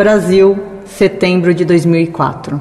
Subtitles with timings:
[0.00, 2.58] Brasil, setembro de 2004.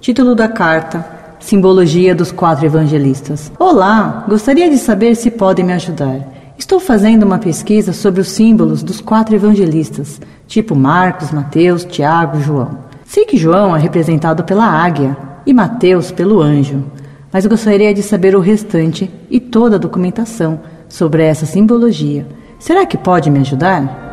[0.00, 1.04] Título da carta:
[1.40, 3.50] Simbologia dos quatro evangelistas.
[3.58, 6.20] Olá, gostaria de saber se podem me ajudar.
[6.56, 12.78] Estou fazendo uma pesquisa sobre os símbolos dos quatro evangelistas, tipo Marcos, Mateus, Tiago, João.
[13.04, 16.84] Sei que João é representado pela águia e Mateus pelo anjo,
[17.32, 22.24] mas gostaria de saber o restante e toda a documentação sobre essa simbologia.
[22.56, 24.07] Será que pode me ajudar?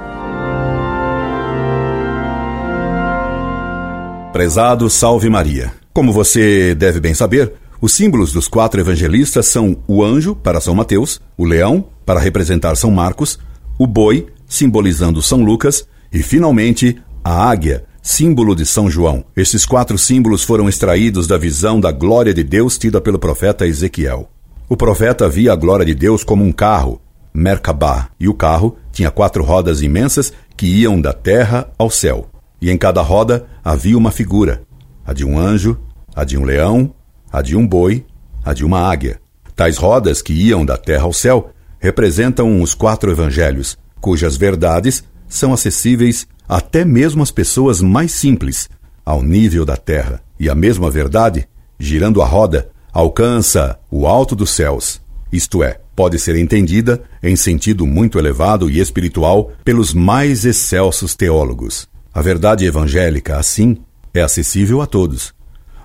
[4.35, 5.71] Prezado Salve Maria.
[5.93, 10.75] Como você deve bem saber, os símbolos dos quatro evangelistas são o anjo, para São
[10.75, 13.39] Mateus, o leão, para representar São Marcos,
[13.79, 19.23] o boi, simbolizando São Lucas, e, finalmente, a águia, símbolo de São João.
[19.37, 24.29] Esses quatro símbolos foram extraídos da visão da glória de Deus tida pelo profeta Ezequiel.
[24.67, 27.01] O profeta via a glória de Deus como um carro,
[27.33, 32.71] Merkabah, e o carro tinha quatro rodas imensas que iam da terra ao céu e
[32.71, 34.63] em cada roda havia uma figura:
[35.05, 35.77] a de um anjo,
[36.15, 36.93] a de um leão,
[37.31, 38.05] a de um boi,
[38.43, 39.19] a de uma águia.
[39.55, 45.53] Tais rodas, que iam da terra ao céu, representam os quatro evangelhos, cujas verdades são
[45.53, 48.69] acessíveis até mesmo às pessoas mais simples,
[49.03, 50.21] ao nível da terra.
[50.39, 51.47] E a mesma verdade,
[51.79, 57.85] girando a roda, alcança o alto dos céus, isto é, pode ser entendida em sentido
[57.85, 61.87] muito elevado e espiritual pelos mais excelsos teólogos.
[62.15, 63.75] A verdade evangélica, assim,
[64.13, 65.33] é acessível a todos,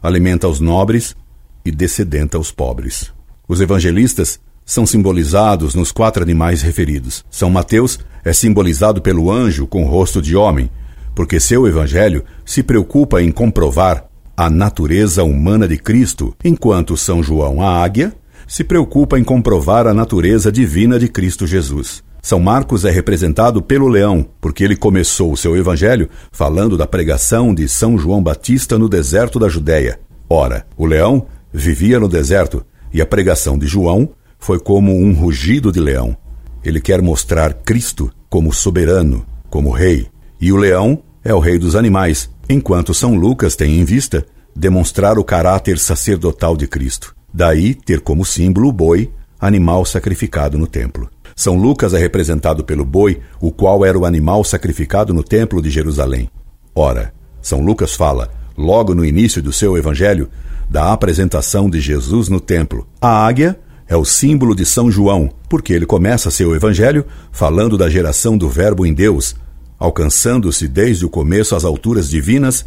[0.01, 1.17] alimenta os nobres
[1.65, 3.13] e descedenta os pobres.
[3.49, 7.25] Os evangelistas são simbolizados nos quatro animais referidos.
[7.29, 10.71] São Mateus é simbolizado pelo anjo com rosto de homem,
[11.17, 14.05] porque seu evangelho se preocupa em comprovar
[14.37, 18.15] a natureza humana de Cristo, enquanto São João, a águia,
[18.47, 22.05] se preocupa em comprovar a natureza divina de Cristo Jesus.
[22.23, 27.55] São Marcos é representado pelo leão, porque ele começou o seu evangelho falando da pregação
[27.55, 29.99] de São João Batista no deserto da Judéia.
[30.29, 35.73] Ora, o leão vivia no deserto e a pregação de João foi como um rugido
[35.73, 36.17] de leão.
[36.63, 40.09] Ele quer mostrar Cristo como soberano, como rei,
[40.41, 45.19] e o leão é o rei dos animais, enquanto São Lucas tem em vista demonstrar
[45.19, 47.15] o caráter sacerdotal de Cristo.
[47.33, 51.09] Daí ter como símbolo o boi, animal sacrificado no templo.
[51.41, 55.71] São Lucas é representado pelo boi, o qual era o animal sacrificado no templo de
[55.71, 56.29] Jerusalém.
[56.75, 60.29] Ora, São Lucas fala, logo no início do seu evangelho,
[60.69, 62.87] da apresentação de Jesus no templo.
[63.01, 63.59] A águia
[63.89, 68.47] é o símbolo de São João, porque ele começa seu evangelho falando da geração do
[68.47, 69.35] Verbo em Deus,
[69.79, 72.67] alcançando-se desde o começo às alturas divinas,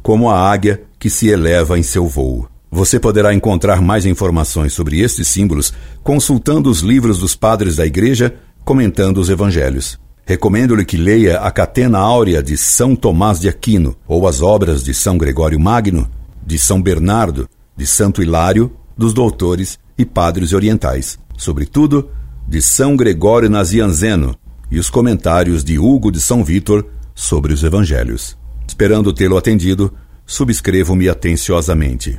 [0.00, 2.48] como a águia que se eleva em seu voo.
[2.74, 8.34] Você poderá encontrar mais informações sobre estes símbolos consultando os livros dos padres da Igreja,
[8.64, 10.00] comentando os evangelhos.
[10.24, 14.94] Recomendo-lhe que leia a Catena Áurea de São Tomás de Aquino ou as obras de
[14.94, 16.08] São Gregório Magno,
[16.46, 17.46] de São Bernardo,
[17.76, 22.08] de Santo Hilário, dos doutores e padres orientais, sobretudo
[22.48, 24.34] de São Gregório Nazianzeno
[24.70, 28.34] e os comentários de Hugo de São Vítor sobre os evangelhos.
[28.66, 29.92] Esperando tê-lo atendido,
[30.24, 32.18] subscrevo-me atenciosamente.